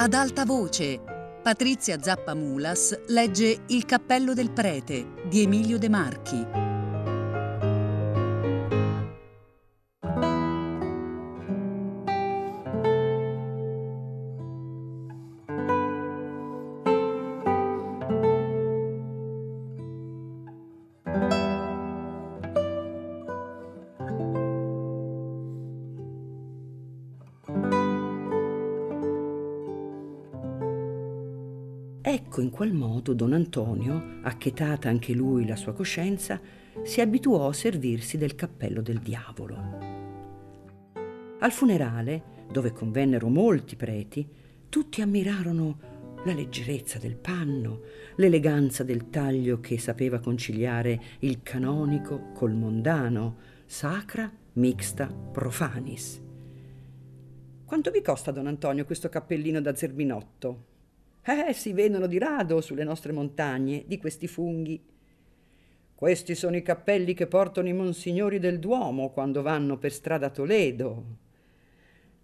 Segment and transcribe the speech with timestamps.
[0.00, 1.00] Ad alta voce,
[1.42, 6.67] Patrizia Zappa Mulas legge Il cappello del prete di Emilio De Marchi.
[32.10, 36.40] Ecco in qual modo don Antonio, achetata anche lui la sua coscienza,
[36.82, 39.56] si abituò a servirsi del cappello del diavolo.
[41.38, 44.26] Al funerale, dove convennero molti preti,
[44.70, 45.78] tutti ammirarono
[46.24, 47.82] la leggerezza del panno,
[48.16, 56.22] l'eleganza del taglio che sapeva conciliare il canonico col mondano, sacra, mixta, profanis.
[57.66, 60.76] Quanto vi costa, don Antonio, questo cappellino da zerbinotto?
[61.30, 64.82] Eh, si vedono di rado sulle nostre montagne di questi funghi.
[65.94, 71.04] Questi sono i cappelli che portano i monsignori del Duomo quando vanno per strada Toledo.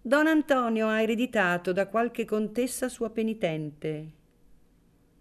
[0.01, 4.11] Don Antonio ha ereditato da qualche contessa sua penitente.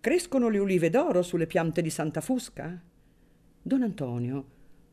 [0.00, 2.80] Crescono le ulive d'oro sulle piante di Santa Fusca?
[3.60, 4.44] Don Antonio,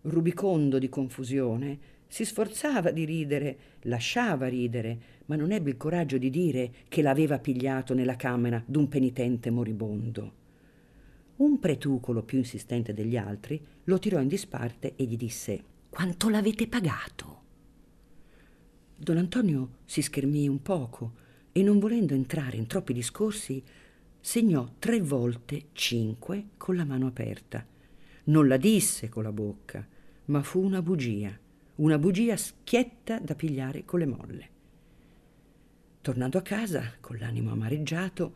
[0.01, 1.79] rubicondo di confusione,
[2.11, 7.39] si sforzava di ridere, lasciava ridere, ma non ebbe il coraggio di dire che l'aveva
[7.39, 10.33] pigliato nella camera d'un penitente moribondo.
[11.37, 16.67] Un pretucolo più insistente degli altri lo tirò in disparte e gli disse Quanto l'avete
[16.67, 17.41] pagato?
[18.97, 21.13] Don Antonio si schermì un poco
[21.53, 23.63] e non volendo entrare in troppi discorsi,
[24.19, 27.65] segnò tre volte cinque con la mano aperta.
[28.25, 29.87] Non la disse con la bocca,
[30.25, 31.39] ma fu una bugia
[31.81, 34.49] una bugia schietta da pigliare con le molle.
[36.01, 38.33] Tornando a casa, con l'animo amareggiato,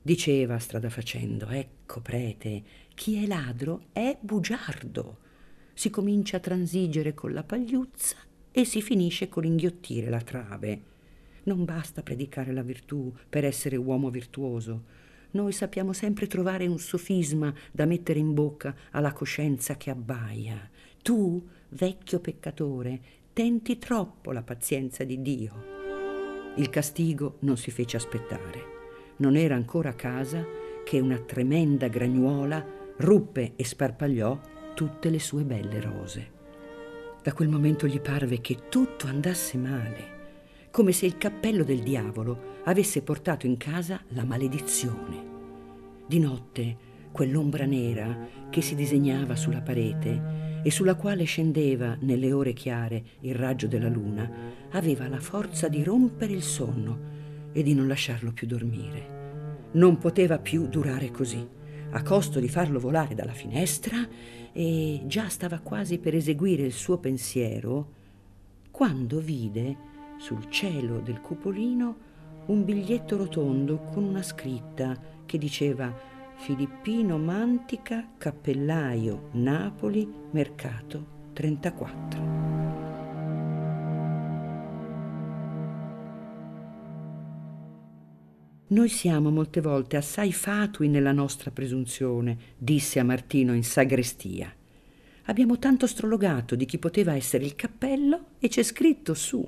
[0.00, 2.62] diceva strada facendo, ecco prete,
[2.94, 5.18] chi è ladro è bugiardo.
[5.74, 8.16] Si comincia a transigere con la pagliuzza
[8.50, 10.82] e si finisce con inghiottire la trave.
[11.44, 14.84] Non basta predicare la virtù per essere uomo virtuoso.
[15.32, 20.70] Noi sappiamo sempre trovare un sofisma da mettere in bocca alla coscienza che abbaia.
[21.06, 23.00] Tu vecchio peccatore,
[23.32, 25.52] tenti troppo la pazienza di Dio.
[26.56, 28.64] Il castigo non si fece aspettare.
[29.18, 30.44] Non era ancora a casa
[30.84, 32.66] che una tremenda gragnuola
[32.96, 34.40] ruppe e sparpagliò
[34.74, 36.30] tutte le sue belle rose.
[37.22, 42.54] Da quel momento gli parve che tutto andasse male, come se il cappello del diavolo
[42.64, 45.24] avesse portato in casa la maledizione.
[46.04, 46.76] Di notte,
[47.12, 53.36] quell'ombra nera che si disegnava sulla parete e sulla quale scendeva nelle ore chiare il
[53.36, 54.28] raggio della luna,
[54.70, 56.98] aveva la forza di rompere il sonno
[57.52, 59.68] e di non lasciarlo più dormire.
[59.74, 61.46] Non poteva più durare così,
[61.90, 64.08] a costo di farlo volare dalla finestra
[64.52, 67.92] e già stava quasi per eseguire il suo pensiero,
[68.72, 69.76] quando vide
[70.16, 71.96] sul cielo del cupolino
[72.46, 82.22] un biglietto rotondo con una scritta che diceva Filippino Mantica, cappellaio, Napoli, mercato 34.
[88.68, 94.54] Noi siamo molte volte assai fatui nella nostra presunzione, disse a Martino in sagrestia.
[95.24, 99.44] Abbiamo tanto strologato di chi poteva essere il cappello e c'è scritto su.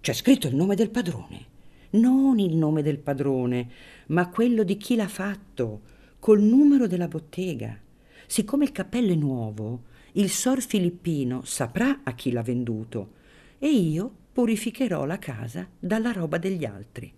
[0.00, 1.52] C'è scritto il nome del padrone.
[1.90, 3.68] Non il nome del padrone,
[4.08, 5.92] ma quello di chi l'ha fatto,
[6.24, 7.78] col numero della bottega.
[8.26, 13.10] Siccome il cappello è nuovo, il sor Filippino saprà a chi l'ha venduto
[13.58, 17.12] e io purificherò la casa dalla roba degli altri.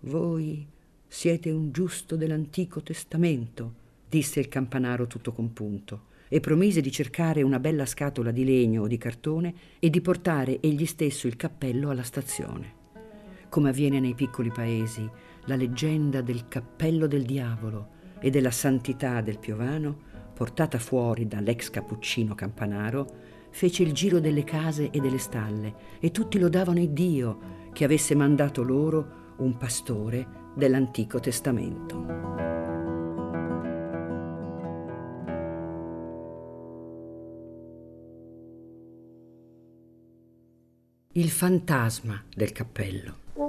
[0.00, 0.66] Voi
[1.06, 3.74] siete un giusto dell'Antico Testamento,
[4.08, 8.86] disse il campanaro tutto compunto, e promise di cercare una bella scatola di legno o
[8.86, 12.82] di cartone e di portare egli stesso il cappello alla stazione.
[13.50, 15.06] Come avviene nei piccoli paesi,
[15.46, 17.88] la leggenda del cappello del diavolo
[18.20, 23.06] e della santità del Piovano, portata fuori dall'ex cappuccino campanaro,
[23.50, 27.38] fece il giro delle case e delle stalle e tutti lodavano il Dio
[27.72, 32.42] che avesse mandato loro un pastore dell'Antico Testamento.
[41.16, 43.43] Il fantasma del cappello.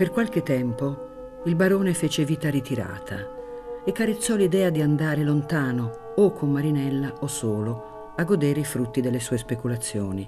[0.00, 6.32] Per qualche tempo il barone fece vita ritirata e carezzò l'idea di andare lontano, o
[6.32, 10.26] con Marinella o solo, a godere i frutti delle sue speculazioni.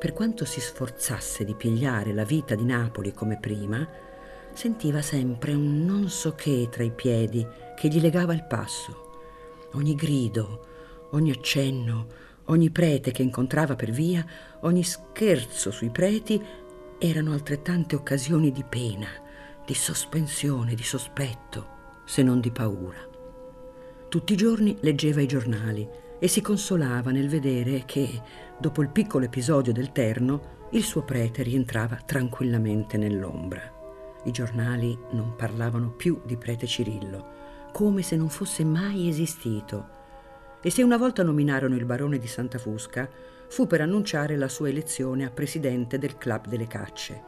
[0.00, 3.88] Per quanto si sforzasse di pigliare la vita di Napoli come prima,
[4.52, 7.46] sentiva sempre un non so che tra i piedi
[7.76, 9.10] che gli legava il passo.
[9.74, 10.66] Ogni grido,
[11.12, 12.06] ogni accenno,
[12.46, 14.26] ogni prete che incontrava per via,
[14.62, 16.42] ogni scherzo sui preti
[17.04, 19.08] erano altrettante occasioni di pena,
[19.66, 23.04] di sospensione, di sospetto, se non di paura.
[24.08, 25.88] Tutti i giorni leggeva i giornali
[26.20, 28.22] e si consolava nel vedere che,
[28.56, 34.20] dopo il piccolo episodio del terno, il suo prete rientrava tranquillamente nell'ombra.
[34.22, 39.88] I giornali non parlavano più di prete Cirillo, come se non fosse mai esistito.
[40.62, 43.10] E se una volta nominarono il barone di Santa Fusca,
[43.52, 47.22] fu per annunciare la sua elezione a presidente del Club delle Cacce.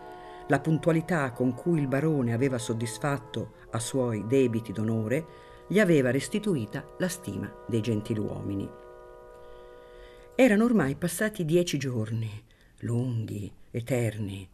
[0.48, 5.26] La puntualità con cui il barone aveva soddisfatto a suoi debiti d'onore
[5.68, 8.66] gli aveva restituita la stima dei gentiluomini.
[10.34, 12.42] Erano ormai passati dieci giorni,
[12.78, 14.48] lunghi, eterni,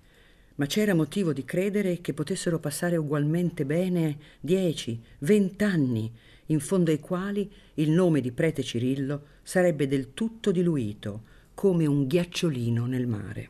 [0.57, 6.13] ma c'era motivo di credere che potessero passare ugualmente bene dieci, vent'anni,
[6.47, 12.07] in fondo ai quali il nome di prete Cirillo sarebbe del tutto diluito, come un
[12.07, 13.49] ghiacciolino nel mare.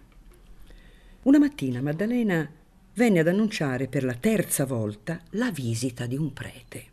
[1.23, 2.51] Una mattina Maddalena
[2.95, 6.85] venne ad annunciare per la terza volta la visita di un prete.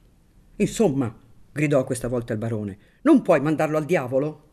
[0.58, 1.16] Insomma,
[1.52, 4.46] gridò questa volta il barone, non puoi mandarlo al diavolo?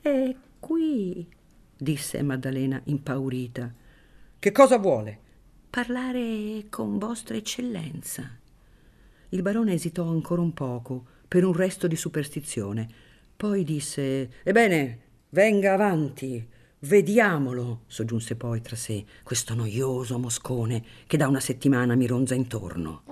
[0.00, 1.26] È qui,
[1.76, 3.72] disse Maddalena impaurita.
[4.38, 5.18] Che cosa vuole?
[5.70, 8.38] Parlare con vostra eccellenza.
[9.30, 12.86] Il barone esitò ancora un poco, per un resto di superstizione.
[13.34, 15.00] Poi disse: Ebbene,
[15.32, 16.46] venga avanti.
[16.80, 23.04] Vediamolo, soggiunse poi tra sé, questo noioso moscone che da una settimana mi ronza intorno.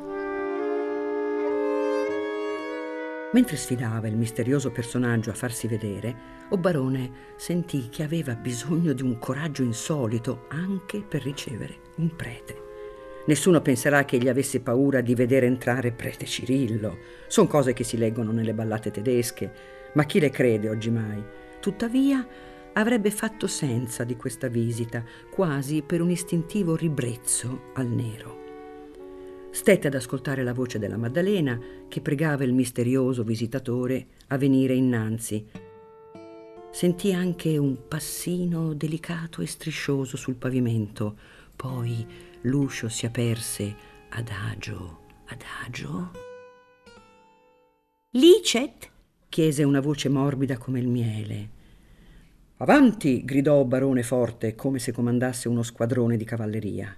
[3.32, 9.02] Mentre sfidava il misterioso personaggio a farsi vedere, o barone sentì che aveva bisogno di
[9.02, 12.68] un coraggio insolito anche per ricevere un prete.
[13.26, 16.98] Nessuno penserà che egli avesse paura di vedere entrare prete Cirillo.
[17.28, 19.52] Sono cose che si leggono nelle ballate tedesche,
[19.94, 21.39] ma chi le crede oggi mai?
[21.60, 22.26] Tuttavia
[22.72, 28.38] avrebbe fatto senza di questa visita, quasi per un istintivo ribrezzo al nero.
[29.50, 31.58] Stette ad ascoltare la voce della Maddalena
[31.88, 35.44] che pregava il misterioso visitatore a venire innanzi.
[36.70, 41.18] Sentì anche un passino delicato e striscioso sul pavimento,
[41.56, 42.06] poi
[42.42, 43.74] l'uscio si aperse
[44.10, 46.10] adagio, adagio.
[48.12, 48.89] Licet?
[49.30, 51.48] Chiese una voce morbida come il miele.
[52.56, 53.24] Avanti!
[53.24, 56.94] gridò barone forte, come se comandasse uno squadrone di cavalleria.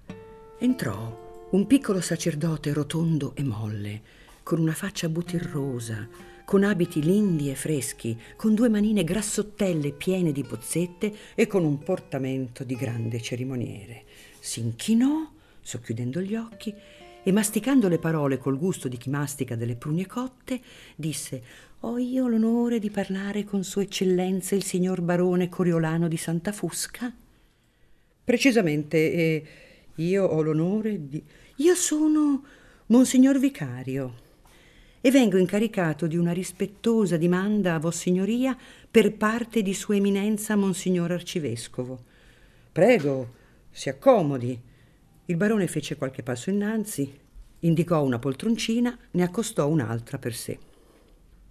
[0.59, 4.01] Entrò un piccolo sacerdote rotondo e molle,
[4.43, 6.09] con una faccia butirrosa,
[6.47, 11.81] con abiti lindi e freschi, con due manine grassottelle piene di bozzette e con un
[11.81, 14.05] portamento di grande cerimoniere.
[14.41, 15.31] Si inchinò,
[15.61, 16.75] socchiudendo gli occhi,
[17.25, 20.61] e masticando le parole col gusto di chi mastica delle prugne cotte,
[20.97, 21.43] disse
[21.81, 27.13] Ho io l'onore di parlare con Sua Eccellenza il signor barone Coriolano di Santa Fusca?
[28.25, 29.45] Precisamente, eh,
[29.97, 31.23] io ho l'onore di...
[31.57, 32.43] Io sono
[32.87, 34.15] Monsignor Vicario
[35.01, 38.57] e vengo incaricato di una rispettosa dimanda a Vossignoria
[38.91, 42.05] per parte di Sua Eminenza Monsignor Arcivescovo.
[42.71, 43.35] Prego,
[43.71, 44.71] si accomodi.
[45.27, 47.13] Il barone fece qualche passo innanzi,
[47.61, 50.59] indicò una poltroncina, ne accostò un'altra per sé.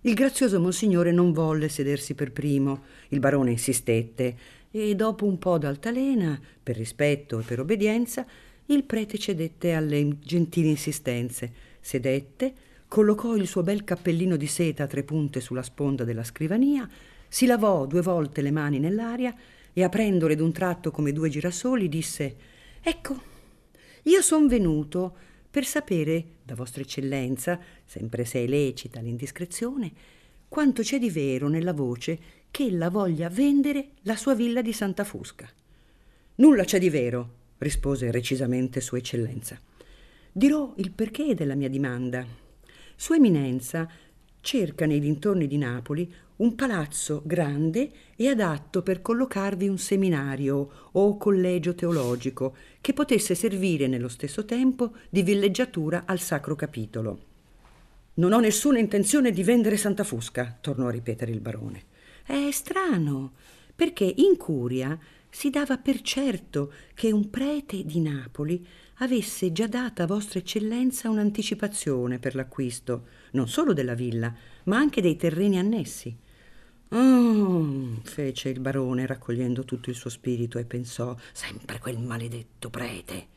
[0.01, 2.83] Il grazioso Monsignore non volle sedersi per primo.
[3.09, 4.35] Il barone insistette
[4.71, 8.25] e dopo un po' d'altalena, per rispetto e per obbedienza,
[8.65, 12.53] il prete cedette alle gentili insistenze, sedette,
[12.87, 16.89] collocò il suo bel cappellino di seta a tre punte sulla sponda della scrivania,
[17.27, 19.33] si lavò due volte le mani nell'aria
[19.71, 22.35] e aprendole d'un tratto come due girasoli disse
[22.81, 23.29] Ecco,
[24.03, 25.15] io son venuto
[25.49, 29.91] per sapere da vostra eccellenza, sempre se è lecita l'indiscrezione,
[30.47, 32.19] quanto c'è di vero nella voce
[32.51, 35.49] che ella voglia vendere la sua villa di Santa Fusca.
[36.35, 39.59] Nulla c'è di vero, rispose recisamente Sua Eccellenza.
[40.31, 42.25] Dirò il perché della mia dimanda.
[42.95, 43.89] Sua Eminenza
[44.41, 51.17] cerca nei dintorni di Napoli un palazzo grande e adatto per collocarvi un seminario o
[51.17, 57.29] collegio teologico che potesse servire nello stesso tempo di villeggiatura al Sacro Capitolo.
[58.15, 61.83] Non ho nessuna intenzione di vendere Santa Fusca, tornò a ripetere il barone.
[62.25, 63.33] È strano,
[63.75, 64.97] perché in curia
[65.29, 71.09] si dava per certo che un prete di Napoli avesse già data a vostra eccellenza
[71.09, 74.33] un'anticipazione per l'acquisto non solo della villa,
[74.65, 76.15] ma anche dei terreni annessi.
[76.89, 83.27] Oh, fece il barone raccogliendo tutto il suo spirito e pensò sempre quel maledetto prete.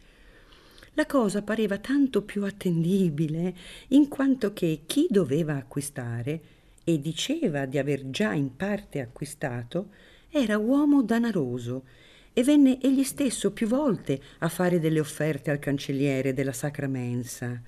[0.95, 3.55] La cosa pareva tanto più attendibile
[3.89, 6.41] in quanto che chi doveva acquistare
[6.85, 9.89] e diceva di aver già in parte acquistato
[10.29, 11.85] era uomo danaroso
[12.33, 17.61] e venne egli stesso più volte a fare delle offerte al cancelliere della Sacra Mensa.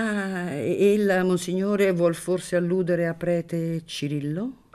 [0.00, 4.68] Ah, il monsignore vuol forse alludere a prete Cirillo?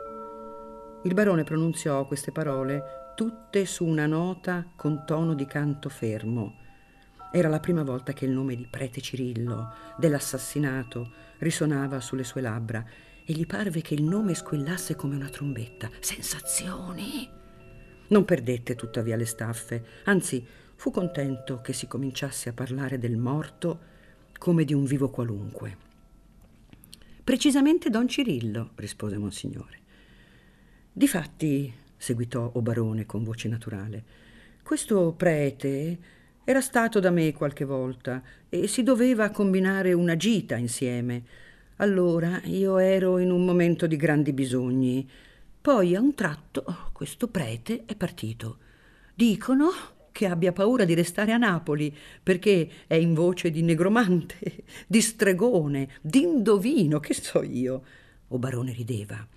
[1.06, 6.56] Il barone pronunziò queste parole tutte su una nota con tono di canto fermo.
[7.32, 12.84] Era la prima volta che il nome di prete Cirillo, dell'assassinato, risonava sulle sue labbra
[13.25, 15.89] e gli parve che il nome squillasse come una trombetta.
[16.01, 17.30] Sensazioni!
[18.10, 23.92] Non perdette tuttavia le staffe, anzi fu contento che si cominciasse a parlare del morto
[24.38, 25.78] come di un vivo qualunque.
[27.24, 29.80] Precisamente don Cirillo, rispose Monsignore.
[30.92, 34.04] Difatti, seguitò o barone con voce naturale,
[34.62, 35.98] questo prete
[36.44, 41.24] era stato da me qualche volta e si doveva combinare una gita insieme.
[41.78, 45.10] Allora io ero in un momento di grandi bisogni.
[45.62, 48.58] Poi a un tratto questo prete è partito.
[49.16, 49.72] Dicono
[50.13, 51.93] che abbia paura di restare a Napoli
[52.24, 57.84] perché è in voce di negromante, di stregone, di indovino, che so io.
[58.29, 59.27] O barone rideva.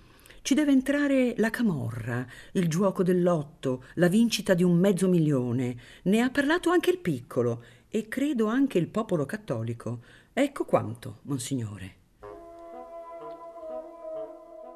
[0.41, 5.75] Ci deve entrare la camorra, il giuoco dell'otto, la vincita di un mezzo milione.
[6.03, 9.99] Ne ha parlato anche il piccolo e credo anche il popolo cattolico.
[10.31, 11.96] Ecco quanto, monsignore.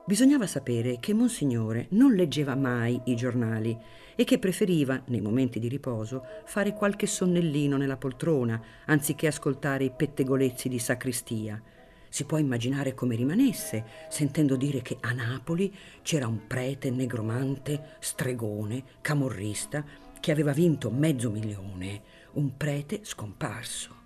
[0.03, 3.77] Bisognava sapere che Monsignore non leggeva mai i giornali
[4.15, 9.91] e che preferiva, nei momenti di riposo, fare qualche sonnellino nella poltrona, anziché ascoltare i
[9.91, 11.61] pettegolezzi di sacristia.
[12.09, 18.83] Si può immaginare come rimanesse, sentendo dire che a Napoli c'era un prete negromante, stregone,
[19.01, 19.85] camorrista,
[20.19, 22.01] che aveva vinto mezzo milione,
[22.33, 24.00] un prete scomparso.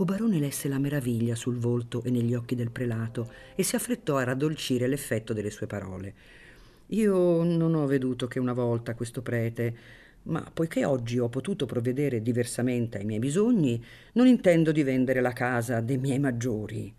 [0.00, 4.16] O barone lesse la meraviglia sul volto e negli occhi del prelato e si affrettò
[4.16, 6.14] a raddolcire l'effetto delle sue parole.
[6.86, 9.76] Io non ho veduto che una volta questo prete,
[10.22, 15.34] ma poiché oggi ho potuto provvedere diversamente ai miei bisogni, non intendo di vendere la
[15.34, 16.90] casa dei miei maggiori.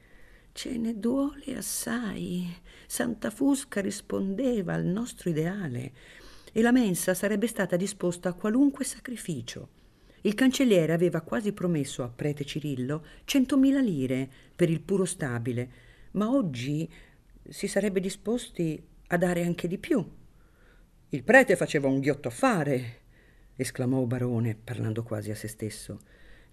[0.51, 2.55] Ce ne duole assai.
[2.85, 5.91] Santa Fusca rispondeva al nostro ideale
[6.51, 9.79] e la mensa sarebbe stata disposta a qualunque sacrificio.
[10.21, 15.69] Il cancelliere aveva quasi promesso a prete Cirillo centomila lire per il puro stabile,
[16.11, 16.89] ma oggi
[17.47, 20.05] si sarebbe disposti a dare anche di più.
[21.09, 22.99] Il prete faceva un ghiotto affare,
[23.55, 25.99] esclamò Barone, parlando quasi a se stesso.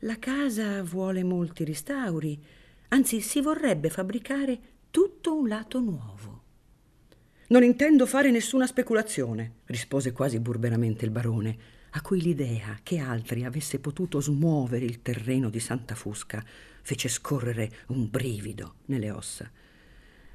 [0.00, 2.42] La casa vuole molti ristauri,
[2.88, 4.58] anzi si vorrebbe fabbricare
[4.90, 6.42] tutto un lato nuovo.
[7.48, 11.58] Non intendo fare nessuna speculazione, rispose quasi burberamente il barone
[11.98, 16.44] a cui l'idea che altri avesse potuto smuovere il terreno di Santa Fusca
[16.82, 19.50] fece scorrere un brivido nelle ossa.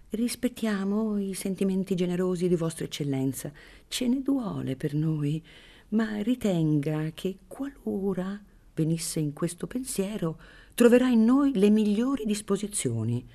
[0.10, 3.50] Rispettiamo i sentimenti generosi di Vostra Eccellenza,
[3.88, 5.41] ce ne duole per noi,
[5.89, 8.43] ma ritenga che qualora
[8.75, 10.38] venisse in questo pensiero,
[10.75, 13.25] troverà in noi le migliori disposizioni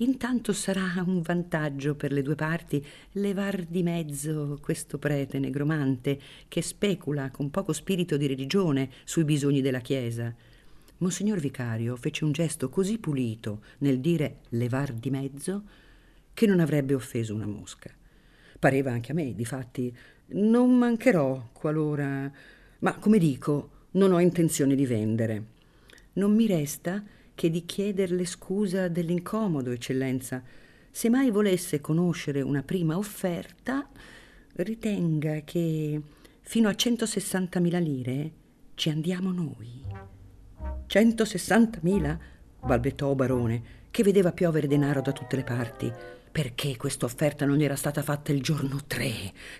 [0.00, 6.60] Intanto sarà un vantaggio per le due parti levar di mezzo questo prete negromante che
[6.60, 10.34] specula con poco spirito di religione sui bisogni della Chiesa.
[10.98, 15.62] Monsignor Vicario fece un gesto così pulito nel dire levar di mezzo
[16.34, 17.90] che non avrebbe offeso una mosca.
[18.58, 19.96] Pareva anche a me, difatti,
[20.28, 22.30] non mancherò qualora...
[22.80, 25.44] Ma come dico, non ho intenzione di vendere.
[26.14, 27.02] Non mi resta
[27.36, 30.42] che di chiederle scusa dell'incomodo, eccellenza.
[30.90, 33.86] Se mai volesse conoscere una prima offerta,
[34.54, 36.00] ritenga che
[36.40, 38.32] fino a 160.000 lire
[38.74, 39.84] ci andiamo noi.
[40.88, 42.18] 160.000?
[42.64, 45.92] balbettò Barone, che vedeva piovere denaro da tutte le parti.
[46.32, 49.10] Perché questa offerta non era stata fatta il giorno 3?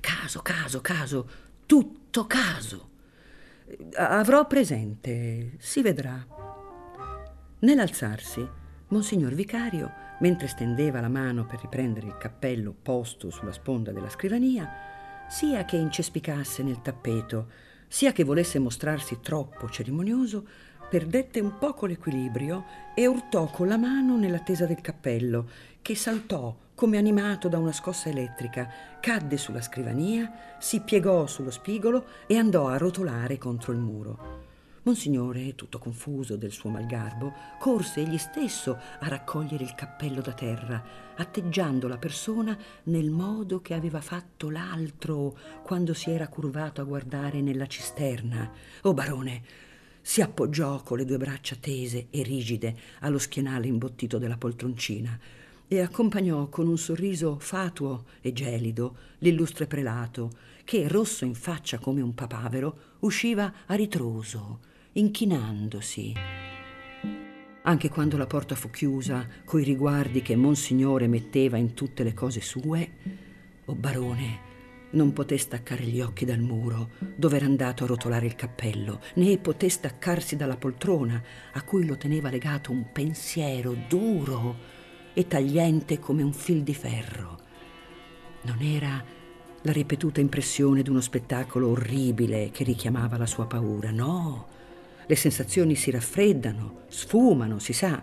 [0.00, 1.28] Caso, caso, caso,
[1.66, 2.90] tutto caso.
[3.94, 6.45] Avrò presente, si vedrà.
[7.58, 8.46] Nell'alzarsi,
[8.88, 14.68] Monsignor Vicario, mentre stendeva la mano per riprendere il cappello posto sulla sponda della scrivania,
[15.26, 17.48] sia che incespicasse nel tappeto,
[17.88, 20.46] sia che volesse mostrarsi troppo cerimonioso,
[20.90, 25.48] perdette un poco l'equilibrio e urtò con la mano nella tesa del cappello,
[25.80, 28.70] che saltò come animato da una scossa elettrica,
[29.00, 34.45] cadde sulla scrivania, si piegò sullo spigolo e andò a rotolare contro il muro.
[34.86, 40.80] Monsignore, tutto confuso del suo malgarbo, corse egli stesso a raccogliere il cappello da terra,
[41.16, 47.40] atteggiando la persona nel modo che aveva fatto l'altro quando si era curvato a guardare
[47.40, 48.48] nella cisterna.
[48.82, 49.42] Oh barone,
[50.00, 55.18] si appoggiò con le due braccia tese e rigide allo schienale imbottito della poltroncina
[55.66, 60.30] e accompagnò con un sorriso fatuo e gelido l'illustre prelato
[60.62, 66.14] che, rosso in faccia come un papavero, usciva a ritroso inchinandosi.
[67.62, 72.40] Anche quando la porta fu chiusa, coi riguardi che Monsignore metteva in tutte le cose
[72.40, 72.90] sue,
[73.66, 74.44] o barone,
[74.90, 79.36] non poté staccare gli occhi dal muro dove era andato a rotolare il cappello, né
[79.36, 81.22] poté staccarsi dalla poltrona
[81.52, 84.56] a cui lo teneva legato un pensiero duro
[85.12, 87.40] e tagliente come un fil di ferro.
[88.42, 89.04] Non era
[89.60, 94.54] la ripetuta impressione di uno spettacolo orribile che richiamava la sua paura, no,
[95.06, 98.02] le sensazioni si raffreddano, sfumano, si sa,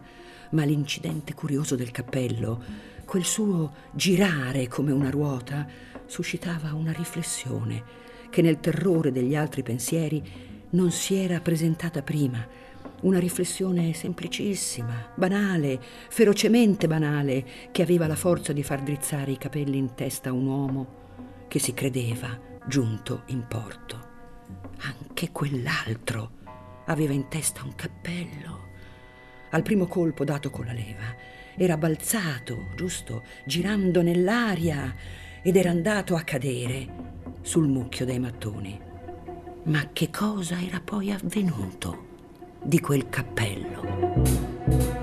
[0.51, 5.67] ma l'incidente curioso del cappello, quel suo girare come una ruota,
[6.05, 10.23] suscitava una riflessione che nel terrore degli altri pensieri
[10.71, 12.47] non si era presentata prima.
[13.01, 15.79] Una riflessione semplicissima, banale,
[16.09, 20.45] ferocemente banale, che aveva la forza di far drizzare i capelli in testa a un
[20.45, 21.01] uomo
[21.47, 24.11] che si credeva giunto in porto.
[24.79, 26.41] Anche quell'altro
[26.85, 28.71] Aveva in testa un cappello.
[29.51, 31.15] Al primo colpo dato con la leva
[31.55, 34.95] era balzato, giusto, girando nell'aria
[35.41, 37.11] ed era andato a cadere
[37.41, 38.79] sul mucchio dei mattoni.
[39.65, 42.11] Ma che cosa era poi avvenuto
[42.63, 45.02] di quel cappello?